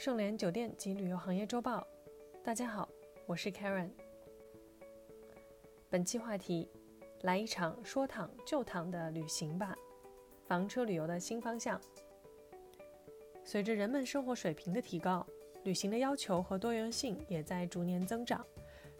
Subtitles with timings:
[0.00, 1.86] 盛联酒店及旅游行业周报，
[2.42, 2.88] 大家好，
[3.26, 3.90] 我是 Karen。
[5.90, 6.66] 本期话题：
[7.20, 9.76] 来一场说躺就躺的旅行吧，
[10.46, 11.78] 房车旅游的新方向。
[13.44, 15.26] 随着人们生活水平的提高，
[15.64, 18.42] 旅行的要求和多元性也在逐年增长。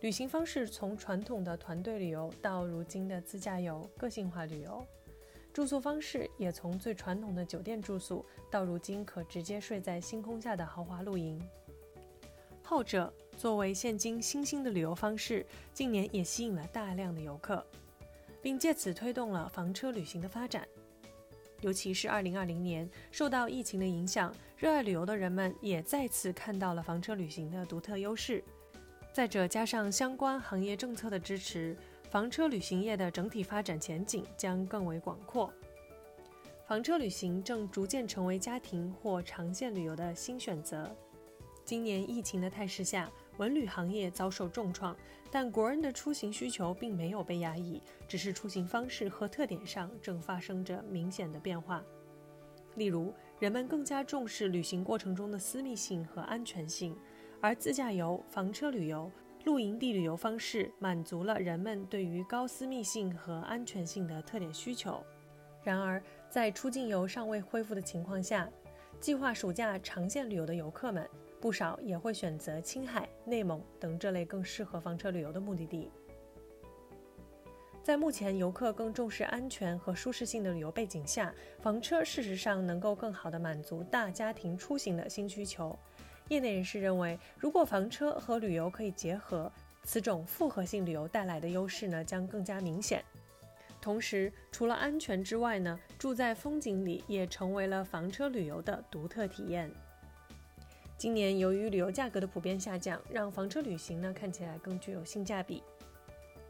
[0.00, 4.86] 旅行方式从传统的团队旅游到如今的自驾游、个性化旅游。
[5.52, 11.40] 住宿方式也从最传统的酒店住宿，到如今可直接睡在星空下的豪华露营。
[12.62, 17.66] 后者作为现今新兴的旅游方式，近年也吸引了大量的游客，
[18.40, 20.66] 并借此推动了房车旅行的发展。
[21.62, 28.42] 尤其是2020年，受到疫情的影响，热爱旅游的人们也再次看到了房车旅行的独特优势。
[29.12, 31.76] 再者，加上相关行业政策的支持。
[32.10, 35.48] 房车旅行业的整体发展前景将更为广阔。
[36.66, 40.90] 房车旅行正逐渐成为家庭或长线旅游的新选择。
[41.64, 44.96] 今年疫情的态势下，文旅行业遭受重创，
[45.30, 51.80] 但国人的出行需求并没有被压抑，只是出行方式和特点上正发生着明显的变化。
[52.74, 56.96] 例如，人们更加重视旅行过程中的私密性和安全性，
[57.40, 59.08] 而自驾游、房车旅游。
[59.44, 65.02] 露营地旅游方式满足了人们对于高私密性和安全性的特点需求。
[65.62, 68.48] 然而，在出境游尚未恢复的情况下，
[68.98, 71.08] 计划暑假长线旅游的游客们
[71.40, 75.90] 不少也会选择青海、内蒙等这类更适合房车旅游的目的地。
[77.82, 85.76] 在目前游客更重视安全和舒适性的旅游背景下，房车事实上能够更好地满足大家庭出行的新需求。
[86.30, 89.50] 业内人士认为，如果房车和旅游可以结合，
[89.82, 93.04] 此种复合性旅游带来的优势呢将更加明显。
[93.80, 99.68] 同时，除了安全之外呢，住在风景里也成为了房车旅游的独特体验。
[100.96, 105.60] 今年由于旅游价格的普遍下降，让房车旅行呢看起来更具有性价比。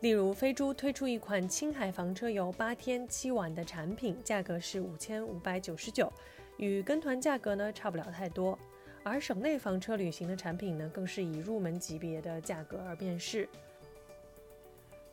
[0.00, 6.12] 例如，飞猪推出一款青海房车游八天七晚的产品，价格是五千五百九十九，
[6.58, 8.58] 与跟团价格呢差不了太多。
[9.04, 13.48] 而省内房车旅行的产品呢，更是以入门级别的价格而辨识。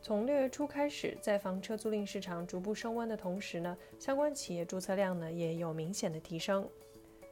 [0.01, 6.67] 从六月初开始，在房车租赁市场逐步升温的同时呢，相关企业注册量呢也有明显的提升。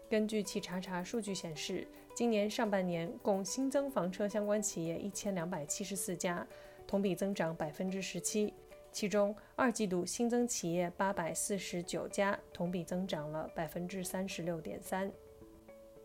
[0.09, 6.46] 根据企查查数据显示，今年上半年共新增房车相关企业一千两百七十四家，
[6.85, 8.53] 同比增长百分之十七。
[8.91, 15.12] 其中二季度新增企业八百四十九家，同比增长了百分之三十六点三。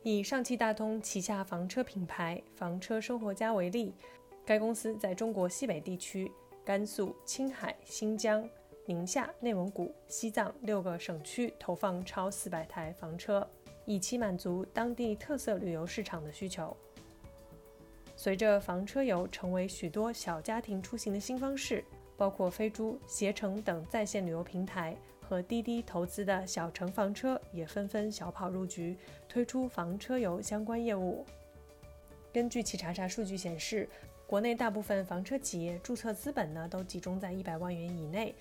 [0.05, 3.95] 以上汽大通旗下房车品牌房车生活家为例，
[4.45, 6.29] 该公司在中国西北地区、
[6.65, 8.45] 甘肃、青海、新疆、
[8.85, 13.49] 宁夏、内蒙古、西藏六个省区投放超四百台房车，
[13.87, 16.77] 以期满足当地特色旅游市场的需求。
[18.17, 21.85] 随着房车游成为许多小家庭出行的新方式，
[22.17, 24.97] 包括飞猪、携程等在线旅游平台。
[25.33, 28.95] 和滴滴投资的小城房车也纷纷小跑入局，
[29.27, 31.25] 推出房车游相关业务。
[32.31, 33.89] 根据企查查数据显示，
[34.27, 38.35] 国内大部分房车企业注册资本呢都集中在一百万元以内，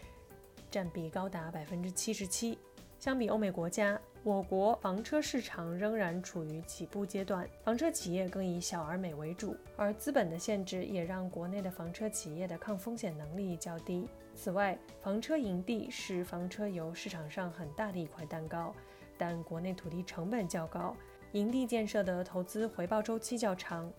[0.69, 2.59] 占比高达百分之七十七。
[3.01, 14.07] 相比欧美国家，我国房车市场仍然处于起步阶段，房车企业更以小而美为主，而资本的限制也让国内的房车企业的抗风险能力较低。
[14.35, 18.71] 此外，房车营地是房车游市场上很大的一块蛋糕，
[19.17, 20.95] 但国内土地成本较高，
[21.31, 23.91] 营地建设的投资回报周期较长。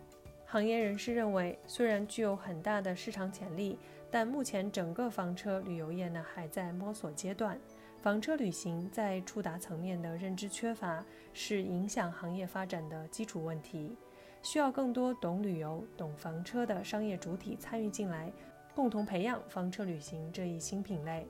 [0.47, 3.77] 行业人士认为，虽然具有很大的市场潜力，
[4.13, 7.59] 但目前整个房车旅游业呢还在摸索阶段。
[8.03, 13.97] 房车旅行在触达层面的认知缺乏，是影响行业发展的基础问题，
[14.43, 18.33] 需要更多懂旅游、懂房车的商业主体参与进来，
[18.75, 21.25] 共同培养房车旅行这一新品类。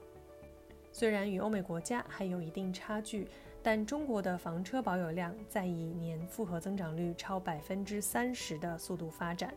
[0.91, 3.29] 虽然与欧美国家还有一定差距，
[3.63, 9.53] 但中国的房车保有量在以年复合增长率超百分之三十的速度发展。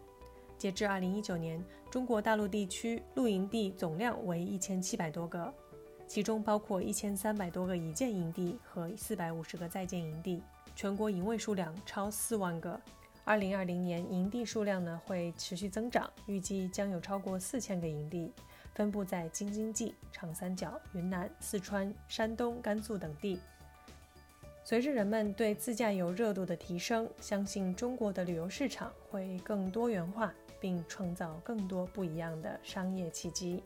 [0.57, 5.53] 截至二零一九年，中国大陆地区露营地总量为一千七百多个。
[6.07, 10.41] 其中包括一千三百多个已建营地和四百五十个在建营地，
[10.75, 12.79] 全国营位数量超四万个。
[13.23, 18.31] 二零二零年营地数量呢会持续增长，预计将有超过四千个营地，
[18.75, 23.39] 分布在京津冀、长三角、云南、四川、山东、甘肃等地。
[24.63, 33.63] 随着人们对自驾游热度的提升，相信中国的旅游市场会更多元化，并创造更多不一样的商业契机。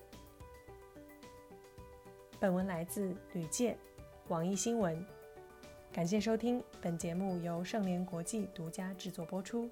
[2.40, 3.78] 本文来自吕健，
[4.30, 5.06] 网易新闻。
[5.92, 9.70] 感谢收听，本节目由盛联国际独家制作播出。